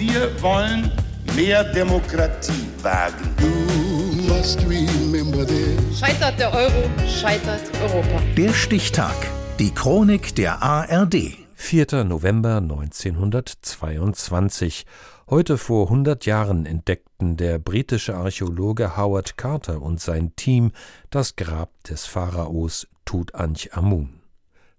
Wir 0.00 0.32
wollen 0.40 0.90
mehr 1.36 1.62
Demokratie 1.62 2.66
wagen. 2.80 3.36
Scheitert 5.94 6.40
der 6.40 6.54
Euro, 6.54 6.88
scheitert 7.06 7.60
Europa. 7.82 8.22
Der 8.34 8.54
Stichtag. 8.54 9.14
Die 9.58 9.74
Chronik 9.74 10.34
der 10.36 10.62
ARD. 10.62 11.36
4. 11.54 12.04
November 12.04 12.56
1922. 12.56 14.86
Heute 15.28 15.58
vor 15.58 15.88
100 15.88 16.24
Jahren 16.24 16.64
entdeckten 16.64 17.36
der 17.36 17.58
britische 17.58 18.16
Archäologe 18.16 18.96
Howard 18.96 19.36
Carter 19.36 19.82
und 19.82 20.00
sein 20.00 20.34
Team 20.34 20.72
das 21.10 21.36
Grab 21.36 21.74
des 21.84 22.06
Pharaos 22.06 22.88
Tutanchamun. 23.04 24.22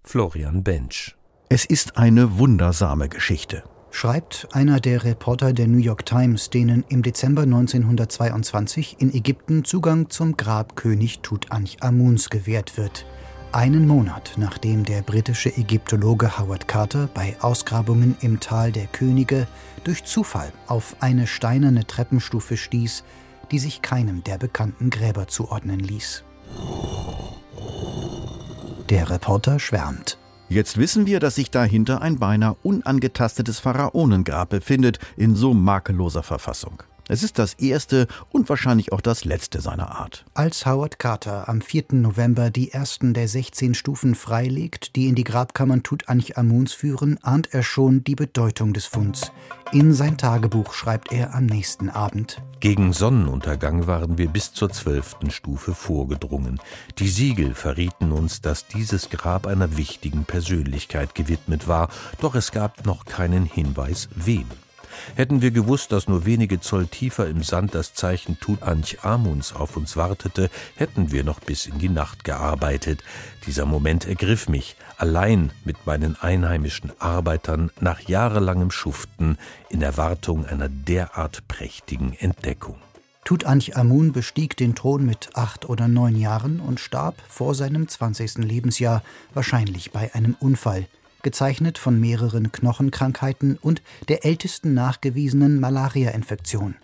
Florian 0.03 0.63
Bench. 0.63 1.15
Es 1.47 1.65
ist 1.65 1.97
eine 1.97 2.39
wundersame 2.39 3.07
Geschichte 3.07 3.61
schreibt 3.91 4.47
einer 4.53 4.79
der 4.79 5.03
Reporter 5.03 5.53
der 5.53 5.67
New 5.67 5.77
York 5.77 6.05
Times, 6.05 6.49
denen 6.49 6.83
im 6.89 7.03
Dezember 7.03 7.43
1922 7.43 8.95
in 8.99 9.13
Ägypten 9.13 9.63
Zugang 9.63 10.09
zum 10.09 10.37
Grab 10.37 10.75
König 10.75 11.19
Tutanchamuns 11.19 12.29
gewährt 12.29 12.77
wird. 12.77 13.05
Einen 13.51 13.85
Monat 13.85 14.35
nachdem 14.37 14.85
der 14.85 15.01
britische 15.01 15.49
Ägyptologe 15.55 16.39
Howard 16.39 16.69
Carter 16.69 17.09
bei 17.13 17.35
Ausgrabungen 17.41 18.15
im 18.21 18.39
Tal 18.39 18.71
der 18.71 18.85
Könige 18.87 19.45
durch 19.83 20.05
Zufall 20.05 20.53
auf 20.67 20.95
eine 21.01 21.27
steinerne 21.27 21.85
Treppenstufe 21.85 22.55
stieß, 22.55 23.03
die 23.51 23.59
sich 23.59 23.81
keinem 23.81 24.23
der 24.23 24.37
bekannten 24.37 24.89
Gräber 24.89 25.27
zuordnen 25.27 25.81
ließ. 25.81 26.23
Der 28.89 29.09
Reporter 29.09 29.59
schwärmt. 29.59 30.17
Jetzt 30.51 30.77
wissen 30.77 31.05
wir, 31.05 31.21
dass 31.21 31.35
sich 31.35 31.49
dahinter 31.49 32.01
ein 32.01 32.19
beinahe 32.19 32.57
unangetastetes 32.61 33.59
Pharaonengrab 33.59 34.49
befindet, 34.49 34.99
in 35.15 35.33
so 35.33 35.53
makelloser 35.53 36.23
Verfassung. 36.23 36.83
Es 37.11 37.23
ist 37.23 37.39
das 37.39 37.55
erste 37.55 38.07
und 38.31 38.47
wahrscheinlich 38.47 38.93
auch 38.93 39.01
das 39.01 39.25
letzte 39.25 39.59
seiner 39.59 39.91
Art. 39.99 40.23
Als 40.33 40.65
Howard 40.65 40.97
Carter 40.97 41.49
am 41.49 41.59
4. 41.59 41.87
November 41.91 42.51
die 42.51 42.71
ersten 42.71 43.13
der 43.13 43.27
16 43.27 43.73
Stufen 43.73 44.15
freilegt, 44.15 44.95
die 44.95 45.09
in 45.09 45.15
die 45.15 45.25
Grabkammern 45.25 45.83
Tutanchamuns 45.83 46.71
führen, 46.71 47.19
ahnt 47.21 47.53
er 47.53 47.63
schon 47.63 48.05
die 48.05 48.15
Bedeutung 48.15 48.71
des 48.71 48.85
Funds. 48.85 49.33
In 49.73 49.91
sein 49.93 50.17
Tagebuch 50.17 50.71
schreibt 50.71 51.11
er 51.11 51.35
am 51.35 51.47
nächsten 51.47 51.89
Abend. 51.89 52.41
Gegen 52.61 52.93
Sonnenuntergang 52.93 53.87
waren 53.87 54.17
wir 54.17 54.29
bis 54.29 54.53
zur 54.53 54.69
zwölften 54.69 55.31
Stufe 55.31 55.73
vorgedrungen. 55.75 56.61
Die 56.97 57.09
Siegel 57.09 57.55
verrieten 57.55 58.13
uns, 58.13 58.39
dass 58.39 58.67
dieses 58.67 59.09
Grab 59.09 59.47
einer 59.47 59.75
wichtigen 59.75 60.23
Persönlichkeit 60.23 61.13
gewidmet 61.13 61.67
war, 61.67 61.89
doch 62.21 62.35
es 62.35 62.53
gab 62.53 62.85
noch 62.85 63.03
keinen 63.03 63.43
Hinweis, 63.43 64.07
wem. 64.15 64.45
Hätten 65.15 65.41
wir 65.41 65.51
gewusst, 65.51 65.91
dass 65.91 66.07
nur 66.07 66.25
wenige 66.25 66.59
Zoll 66.59 66.87
tiefer 66.87 67.27
im 67.27 67.43
Sand 67.43 67.75
das 67.75 67.93
Zeichen 67.93 68.39
Tutanchamuns 68.39 69.53
auf 69.53 69.77
uns 69.77 69.97
wartete, 69.97 70.49
hätten 70.75 71.11
wir 71.11 71.23
noch 71.23 71.39
bis 71.39 71.65
in 71.65 71.79
die 71.79 71.89
Nacht 71.89 72.23
gearbeitet. 72.23 73.03
Dieser 73.45 73.65
Moment 73.65 74.07
ergriff 74.07 74.47
mich, 74.47 74.75
allein 74.97 75.51
mit 75.65 75.85
meinen 75.85 76.15
einheimischen 76.15 76.91
Arbeitern 76.99 77.71
nach 77.79 78.01
jahrelangem 78.01 78.71
Schuften 78.71 79.37
in 79.69 79.81
Erwartung 79.81 80.45
einer 80.45 80.69
derart 80.69 81.47
prächtigen 81.47 82.13
Entdeckung. 82.13 82.77
Tutanchamun 83.23 84.11
bestieg 84.11 84.57
den 84.57 84.75
Thron 84.75 85.05
mit 85.05 85.29
acht 85.35 85.69
oder 85.69 85.87
neun 85.87 86.15
Jahren 86.15 86.59
und 86.59 86.79
starb 86.79 87.15
vor 87.29 87.55
seinem 87.55 87.87
zwanzigsten 87.87 88.43
Lebensjahr, 88.43 89.03
wahrscheinlich 89.33 89.91
bei 89.91 90.13
einem 90.13 90.35
Unfall 90.39 90.87
gezeichnet 91.23 91.77
von 91.77 91.99
mehreren 91.99 92.51
Knochenkrankheiten 92.51 93.57
und 93.61 93.81
der 94.07 94.25
ältesten 94.25 94.73
nachgewiesenen 94.73 95.59
Malaria-Infektion. 95.59 96.75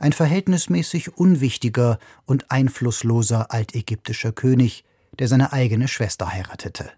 Ein 0.00 0.12
verhältnismäßig 0.12 1.16
unwichtiger 1.16 1.98
und 2.24 2.50
einflussloser 2.50 3.52
altägyptischer 3.52 4.32
König, 4.32 4.84
der 5.18 5.28
seine 5.28 5.52
eigene 5.52 5.88
Schwester 5.88 6.32
heiratete. 6.32 6.90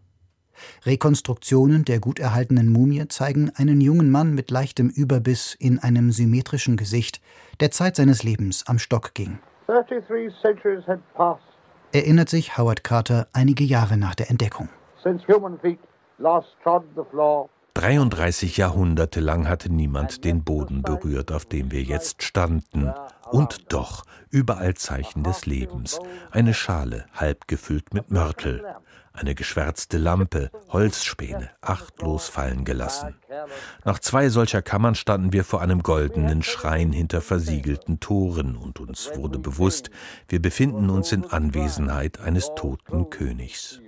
Rekonstruktionen 0.84 1.84
der 1.84 2.00
gut 2.00 2.18
erhaltenen 2.18 2.72
Mumie 2.72 3.06
zeigen 3.08 3.50
einen 3.54 3.80
jungen 3.80 4.10
Mann 4.10 4.34
mit 4.34 4.50
leichtem 4.50 4.88
Überbiss 4.88 5.54
in 5.58 5.78
einem 5.78 6.10
symmetrischen 6.10 6.76
Gesicht, 6.76 7.20
der 7.60 7.70
Zeit 7.70 7.96
seines 7.96 8.22
Lebens 8.22 8.66
am 8.66 8.78
Stock 8.78 9.14
ging. 9.14 9.38
Erinnert 11.92 12.28
sich 12.28 12.58
Howard 12.58 12.84
Carter 12.84 13.28
einige 13.32 13.64
Jahre 13.64 13.96
nach 13.96 14.14
der 14.14 14.30
Entdeckung. 14.30 14.68
Since 15.02 15.24
human 15.28 15.58
feet 15.60 15.78
33 17.74 18.56
Jahrhunderte 18.56 19.20
lang 19.20 19.48
hatte 19.48 19.72
niemand 19.72 20.24
den 20.24 20.42
Boden 20.42 20.82
berührt, 20.82 21.30
auf 21.30 21.46
dem 21.46 21.70
wir 21.70 21.82
jetzt 21.82 22.24
standen. 22.24 22.92
Und 23.30 23.72
doch 23.72 24.04
überall 24.30 24.74
Zeichen 24.74 25.22
des 25.22 25.46
Lebens. 25.46 26.00
Eine 26.32 26.54
Schale, 26.54 27.06
halb 27.12 27.46
gefüllt 27.46 27.94
mit 27.94 28.10
Mörtel. 28.10 28.64
Eine 29.12 29.36
geschwärzte 29.36 29.96
Lampe, 29.96 30.50
Holzspäne, 30.70 31.50
achtlos 31.60 32.28
fallen 32.28 32.64
gelassen. 32.64 33.14
Nach 33.84 34.00
zwei 34.00 34.28
solcher 34.28 34.62
Kammern 34.62 34.96
standen 34.96 35.32
wir 35.32 35.44
vor 35.44 35.60
einem 35.60 35.84
goldenen 35.84 36.42
Schrein 36.42 36.90
hinter 36.90 37.20
versiegelten 37.20 38.00
Toren 38.00 38.56
und 38.56 38.80
uns 38.80 39.12
wurde 39.14 39.38
bewusst, 39.38 39.90
wir 40.26 40.42
befinden 40.42 40.90
uns 40.90 41.12
in 41.12 41.24
Anwesenheit 41.24 42.18
eines 42.20 42.50
toten 42.56 43.08
Königs 43.08 43.80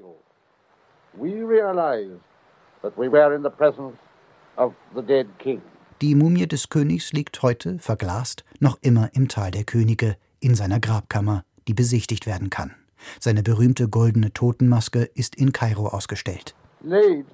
Die 6.00 6.14
Mumie 6.14 6.46
des 6.46 6.68
Königs 6.70 7.12
liegt 7.12 7.42
heute, 7.42 7.78
verglast, 7.78 8.44
noch 8.58 8.78
immer 8.80 9.10
im 9.12 9.28
Tal 9.28 9.50
der 9.50 9.64
Könige, 9.64 10.16
in 10.40 10.54
seiner 10.54 10.80
Grabkammer, 10.80 11.44
die 11.68 11.74
besichtigt 11.74 12.26
werden 12.26 12.48
kann. 12.48 12.74
Seine 13.18 13.42
berühmte 13.42 13.88
goldene 13.88 14.32
Totenmaske 14.32 15.10
ist 15.14 15.34
in 15.34 15.52
Kairo 15.52 15.88
ausgestellt. 15.88 16.54
Laid 16.80 17.26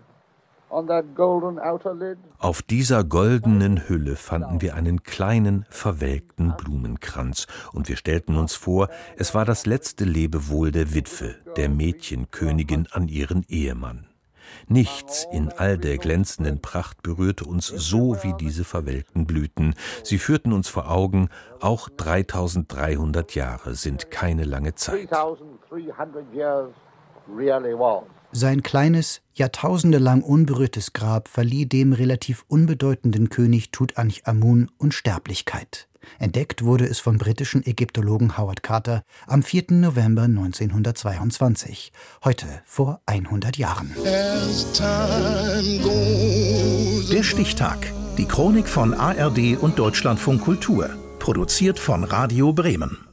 auf 2.39 2.63
dieser 2.63 3.05
goldenen 3.05 3.89
Hülle 3.89 4.17
fanden 4.17 4.61
wir 4.61 4.75
einen 4.75 5.03
kleinen, 5.03 5.65
verwelkten 5.71 6.55
Blumenkranz, 6.57 7.47
und 7.73 7.89
wir 7.89 7.97
stellten 7.97 8.37
uns 8.37 8.55
vor, 8.55 8.89
es 9.17 9.35
war 9.35 9.45
das 9.45 9.67
letzte 9.67 10.05
Lebewohl 10.05 10.73
der 10.73 10.95
Witwe, 10.95 11.37
der 11.57 11.69
Mädchenkönigin 11.69 12.89
an 12.91 13.09
ihren 13.09 13.45
Ehemann. 13.49 14.07
Nichts 14.69 15.27
in 15.33 15.53
all 15.57 15.79
der 15.79 15.99
glänzenden 15.99 16.61
Pracht 16.61 17.03
berührte 17.03 17.45
uns 17.45 17.67
so 17.67 18.23
wie 18.23 18.35
diese 18.35 18.65
verwelkten 18.65 19.27
Blüten. 19.27 19.75
Sie 20.03 20.19
führten 20.19 20.53
uns 20.53 20.69
vor 20.69 20.91
Augen, 20.91 21.29
auch 21.61 21.89
3300 21.89 23.35
Jahre 23.35 23.75
sind 23.75 24.11
keine 24.11 24.45
lange 24.45 24.75
Zeit. 24.75 25.09
Sein 28.39 28.63
kleines, 28.63 29.23
jahrtausendelang 29.33 30.21
unberührtes 30.21 30.93
Grab 30.93 31.27
verlieh 31.27 31.65
dem 31.65 31.95
relativ 31.95 32.45
unbedeutenden 32.49 33.31
König 33.31 33.71
Tutanchamun 33.71 34.71
Unsterblichkeit. 34.77 35.89
Entdeckt 36.19 36.63
wurde 36.63 36.85
es 36.87 36.99
vom 36.99 37.17
britischen 37.17 37.65
Ägyptologen 37.65 38.37
Howard 38.37 38.63
Carter 38.63 39.05
am 39.27 39.43
4. 39.43 39.69
November 39.71 40.25
1922, 40.25 41.93
heute 42.25 42.45
vor 42.67 43.01
100 43.07 43.57
Jahren. 43.57 43.97
Der 47.11 47.23
Stichtag. 47.23 47.91
Die 48.19 48.27
Chronik 48.27 48.69
von 48.69 48.93
ARD 48.93 49.57
und 49.59 49.79
Deutschlandfunk 49.79 50.43
Kultur. 50.43 50.91
Produziert 51.21 51.79
von 51.79 52.05
Radio 52.05 52.53
Bremen. 52.53 53.06